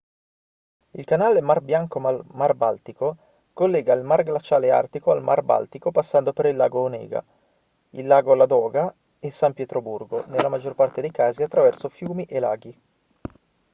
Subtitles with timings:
[0.93, 3.17] il canale mar bianco-mar baltico
[3.53, 7.23] collega il mar glaciale artico al mar baltico passando per il lago onega
[7.91, 12.81] il lago ladoga e san pietroburgo nella maggior parte dei casi attraverso fiumi e laghi